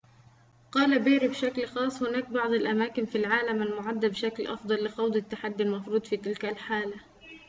[0.71, 6.03] قال بيري بشكل خاص هناك بعض الأماكن في العالم المُعدة بشكل أفضل لخوض التحدي المفروض
[6.03, 6.95] في تلك الحالة